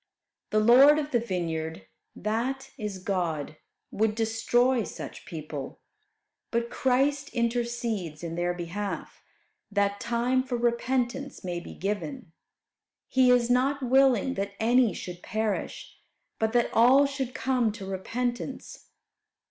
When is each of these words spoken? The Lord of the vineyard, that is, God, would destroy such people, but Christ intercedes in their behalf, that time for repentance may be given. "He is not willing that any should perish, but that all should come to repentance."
The 0.49 0.57
Lord 0.59 0.97
of 0.97 1.11
the 1.11 1.19
vineyard, 1.19 1.85
that 2.15 2.71
is, 2.75 2.97
God, 2.97 3.57
would 3.91 4.15
destroy 4.15 4.83
such 4.83 5.25
people, 5.27 5.79
but 6.49 6.71
Christ 6.71 7.29
intercedes 7.35 8.23
in 8.23 8.33
their 8.33 8.55
behalf, 8.55 9.21
that 9.71 9.99
time 9.99 10.41
for 10.41 10.57
repentance 10.57 11.43
may 11.43 11.59
be 11.59 11.75
given. 11.75 12.31
"He 13.09 13.29
is 13.29 13.51
not 13.51 13.83
willing 13.83 14.33
that 14.33 14.53
any 14.59 14.91
should 14.95 15.21
perish, 15.21 15.99
but 16.39 16.51
that 16.53 16.73
all 16.73 17.05
should 17.05 17.35
come 17.35 17.71
to 17.73 17.85
repentance." 17.85 18.87